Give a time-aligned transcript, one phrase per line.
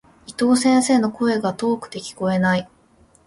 [0.25, 2.67] 伊藤先生の、声が遠くて聞こえない。